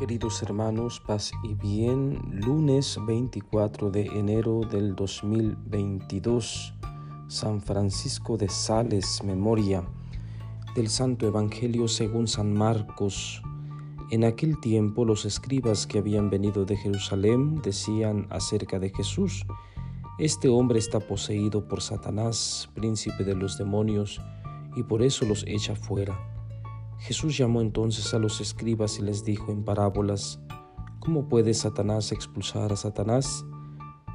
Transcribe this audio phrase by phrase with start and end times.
[0.00, 6.72] Queridos hermanos, paz y bien, lunes 24 de enero del 2022,
[7.28, 9.84] San Francisco de Sales, memoria
[10.74, 13.42] del Santo Evangelio según San Marcos.
[14.10, 19.44] En aquel tiempo los escribas que habían venido de Jerusalén decían acerca de Jesús,
[20.18, 24.18] Este hombre está poseído por Satanás, príncipe de los demonios,
[24.76, 26.39] y por eso los echa fuera.
[27.00, 30.38] Jesús llamó entonces a los escribas y les dijo en parábolas,
[30.98, 33.42] ¿cómo puede Satanás expulsar a Satanás?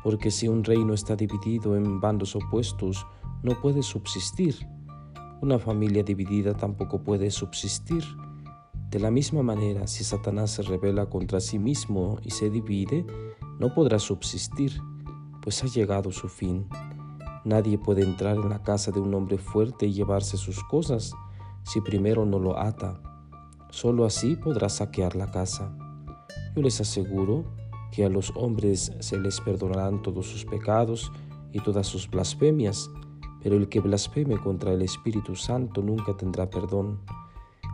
[0.04, 3.08] Porque si un reino está dividido en bandos opuestos,
[3.42, 4.56] no puede subsistir.
[5.42, 8.04] Una familia dividida tampoco puede subsistir.
[8.92, 13.04] De la misma manera, si Satanás se revela contra sí mismo y se divide,
[13.60, 14.80] no podrá subsistir,
[15.42, 16.68] pues ha llegado su fin.
[17.46, 21.16] Nadie puede entrar en la casa de un hombre fuerte y llevarse sus cosas
[21.66, 23.02] si primero no lo ata.
[23.72, 25.76] Solo así podrá saquear la casa.
[26.56, 27.44] Yo les aseguro
[27.92, 31.12] que a los hombres se les perdonarán todos sus pecados
[31.52, 32.90] y todas sus blasfemias,
[33.42, 37.02] pero el que blasfeme contra el Espíritu Santo nunca tendrá perdón.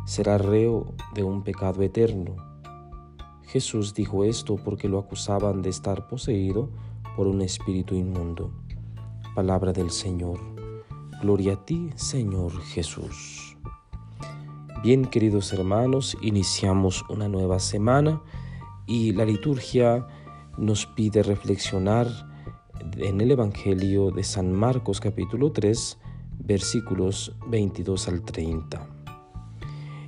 [0.05, 2.35] Será reo de un pecado eterno.
[3.43, 6.69] Jesús dijo esto porque lo acusaban de estar poseído
[7.15, 8.53] por un espíritu inmundo.
[9.35, 10.39] Palabra del Señor.
[11.21, 13.57] Gloria a ti, Señor Jesús.
[14.83, 18.19] Bien, queridos hermanos, iniciamos una nueva semana
[18.87, 20.07] y la liturgia
[20.57, 22.07] nos pide reflexionar
[22.97, 25.99] en el Evangelio de San Marcos capítulo 3,
[26.39, 28.89] versículos 22 al 30.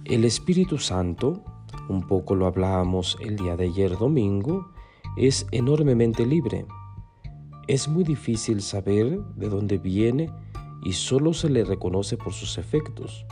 [0.05, 1.43] El Espíritu Santo,
[1.87, 4.71] un poco lo hablábamos el día de ayer domingo,
[5.17, 6.65] es enormemente libre.
[7.67, 10.31] Es muy difícil saber de dónde viene
[10.83, 13.23] y solo se le reconoce por sus efectos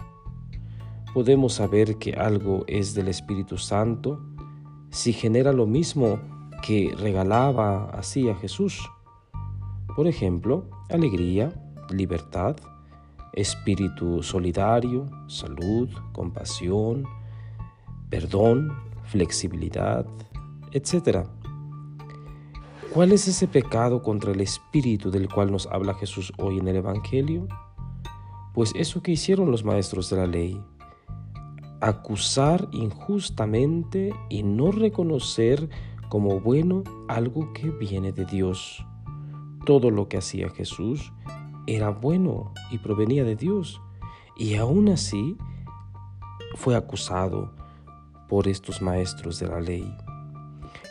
[1.14, 4.20] podemos saber que algo es del Espíritu Santo
[4.90, 6.20] si genera lo mismo
[6.62, 8.90] que regalaba así a Jesús.
[9.96, 11.52] Por ejemplo, alegría,
[11.90, 12.56] libertad,
[13.34, 17.06] espíritu solidario, salud, compasión,
[18.10, 18.74] perdón,
[19.06, 20.06] flexibilidad,
[20.72, 21.26] etc.
[22.94, 26.78] ¿Cuál es ese pecado contra el espíritu del cual nos habla Jesús hoy en el
[26.78, 27.48] Evangelio?
[28.54, 30.62] Pues eso que hicieron los maestros de la ley,
[31.82, 35.68] acusar injustamente y no reconocer
[36.10, 38.86] como bueno algo que viene de Dios.
[39.66, 41.12] Todo lo que hacía Jesús
[41.66, 43.82] era bueno y provenía de Dios.
[44.38, 45.36] Y aún así
[46.56, 47.52] fue acusado
[48.30, 49.96] por estos maestros de la ley.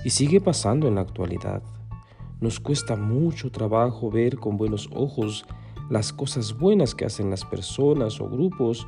[0.05, 1.62] Y sigue pasando en la actualidad.
[2.41, 5.45] Nos cuesta mucho trabajo ver con buenos ojos
[5.91, 8.87] las cosas buenas que hacen las personas o grupos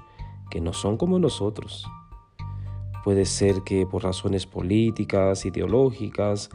[0.52, 1.86] que no son como nosotros.
[3.04, 6.50] Puede ser que por razones políticas, ideológicas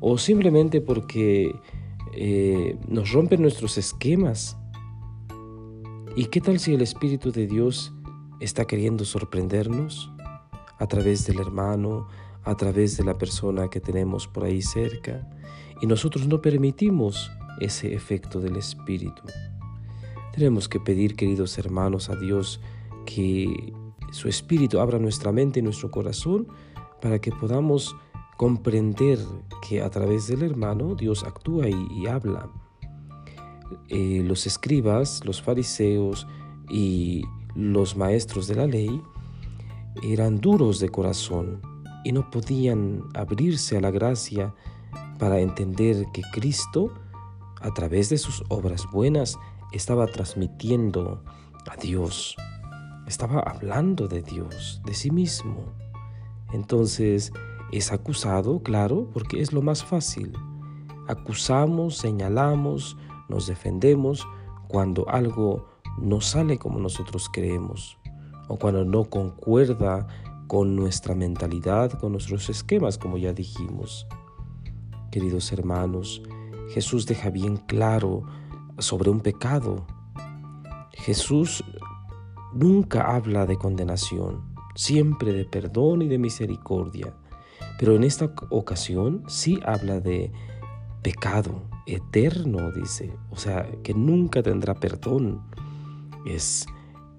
[0.00, 1.54] o simplemente porque
[2.14, 4.56] eh, nos rompen nuestros esquemas.
[6.16, 7.92] ¿Y qué tal si el Espíritu de Dios
[8.40, 10.10] está queriendo sorprendernos
[10.78, 12.08] a través del hermano,
[12.44, 15.28] a través de la persona que tenemos por ahí cerca
[15.82, 17.30] y nosotros no permitimos
[17.60, 19.22] ese efecto del Espíritu?
[20.32, 22.58] Tenemos que pedir, queridos hermanos, a Dios
[23.04, 23.72] que
[24.12, 26.46] su Espíritu abra nuestra mente y nuestro corazón
[27.00, 27.96] para que podamos
[28.36, 29.18] comprender
[29.66, 32.48] que a través del hermano Dios actúa y, habla.
[33.88, 36.26] Eh, los escribas, los fariseos
[36.68, 37.24] y
[37.54, 39.02] los maestros de la ley
[40.02, 41.60] eran duros de corazón
[42.04, 44.54] y no podían abrirse a la gracia
[45.18, 46.92] para entender que Cristo,
[47.60, 49.38] a través de sus obras buenas,
[49.72, 51.22] estaba transmitiendo
[51.70, 52.36] a Dios
[53.06, 55.72] estaba hablando de Dios, de sí mismo.
[56.52, 57.32] Entonces
[57.72, 60.32] es acusado, claro, porque es lo más fácil.
[61.08, 62.96] Acusamos, señalamos,
[63.28, 64.26] nos defendemos
[64.68, 65.66] cuando algo
[65.98, 67.98] no sale como nosotros creemos
[68.48, 70.06] o cuando no concuerda
[70.46, 74.06] con nuestra mentalidad, con nuestros esquemas, como ya dijimos.
[75.10, 76.22] Queridos hermanos,
[76.70, 78.22] Jesús deja bien claro
[78.78, 79.86] sobre un pecado.
[80.92, 81.64] Jesús
[82.54, 84.42] nunca habla de condenación,
[84.74, 87.14] siempre de perdón y de misericordia.
[87.78, 90.32] Pero en esta ocasión sí habla de
[91.02, 95.42] pecado eterno, dice, o sea, que nunca tendrá perdón.
[96.24, 96.66] Es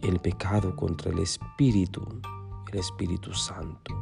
[0.02, 2.02] el pecado contra el Espíritu,
[2.72, 3.94] el Espíritu Santo.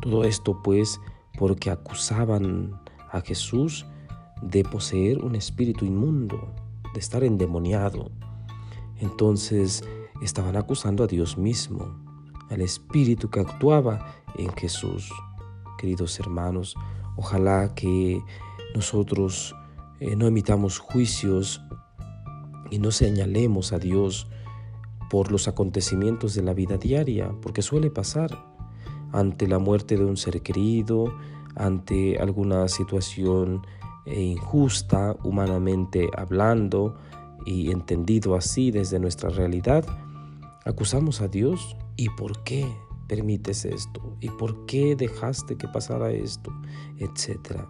[0.00, 1.00] Todo esto pues
[1.38, 2.78] porque acusaban
[3.10, 3.86] a Jesús
[4.42, 6.54] de poseer un espíritu inmundo,
[6.94, 8.10] de estar endemoniado.
[9.00, 9.84] Entonces
[10.22, 11.96] estaban acusando a Dios mismo,
[12.50, 15.10] al Espíritu que actuaba en Jesús.
[15.78, 16.74] queridos hermanos.
[17.16, 18.20] Ojalá que
[18.74, 19.54] nosotros
[20.00, 21.62] eh, no emitamos juicios
[22.70, 24.28] y no señalemos a Dios
[25.08, 28.30] por los acontecimientos de la vida diaria, porque suele pasar
[29.12, 31.14] ante la muerte de un ser querido,
[31.56, 33.66] ante alguna situación
[34.04, 36.96] eh, injusta, humanamente hablando
[37.46, 39.84] y entendido así desde nuestra realidad,
[40.68, 41.76] acusamos a Dios.
[41.96, 42.66] ¿Y por qué
[43.08, 44.16] permites esto?
[44.20, 46.52] ¿Y por qué dejaste que pasara esto?
[46.98, 47.68] Etcétera.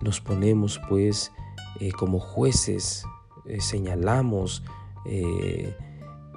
[0.00, 1.32] Nos ponemos pues
[1.80, 3.04] eh, como jueces,
[3.46, 4.62] eh, señalamos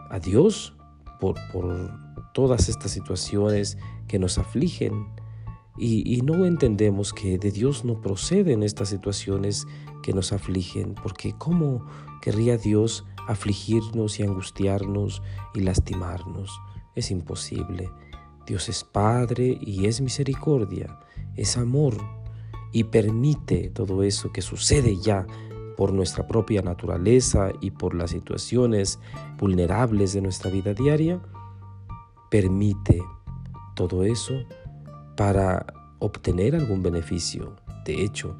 [0.09, 0.77] a Dios
[1.19, 1.91] por, por
[2.33, 3.77] todas estas situaciones
[4.07, 5.07] que nos afligen
[5.83, 9.65] y, no entendemos que de Dios no proceden estas situaciones
[10.03, 11.87] que nos afligen, porque ¿cómo
[12.21, 15.23] querría Dios afligirnos y angustiarnos
[15.55, 16.61] y lastimarnos?
[16.93, 17.89] Es imposible.
[18.45, 20.99] Dios es Padre y es misericordia,
[21.35, 21.97] es amor
[22.71, 25.25] y permite todo eso que sucede ya
[25.77, 28.99] por nuestra propia naturaleza y por las situaciones
[29.39, 31.19] vulnerables de nuestra vida diaria,
[32.29, 33.01] permite
[33.75, 34.45] todo eso
[35.21, 35.67] para
[35.99, 37.55] obtener algún beneficio.
[37.85, 38.37] De hecho,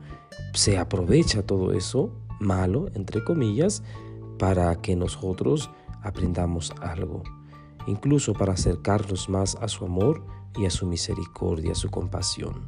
[0.56, 3.83] se aprovecha todo eso, malo, entre comillas,
[4.39, 5.69] para que nosotros
[6.01, 7.22] aprendamos algo,
[7.86, 10.25] incluso para acercarnos más a su amor
[10.57, 12.66] y a su misericordia, a su compasión.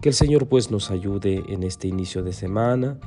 [0.00, 2.98] Que el Señor pues nos ayude en este inicio de semana,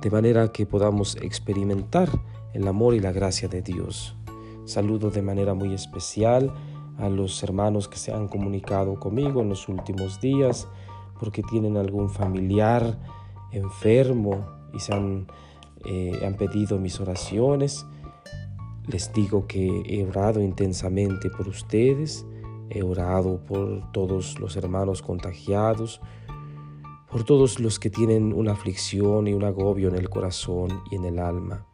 [0.00, 2.08] de manera que podamos experimentar
[2.54, 4.16] el amor y la gracia de Dios.
[4.64, 6.50] Saludo de manera muy especial
[7.02, 10.68] a los hermanos que se han comunicado conmigo en los últimos días
[11.18, 12.96] porque tienen algún familiar
[13.50, 15.26] enfermo y se han,
[15.84, 17.84] eh, han pedido mis oraciones.
[18.86, 22.24] Les digo que he orado intensamente por ustedes,
[22.70, 26.00] he orado por todos los hermanos contagiados,
[27.10, 31.04] por todos los que tienen una aflicción y un agobio en el corazón y en
[31.04, 31.66] el alma.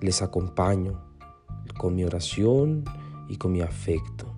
[0.00, 1.02] Les acompaño
[1.78, 2.84] con mi oración
[3.28, 4.37] y con mi afecto